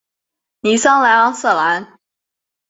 [0.61, 1.99] 尼桑莱昂瑟兰。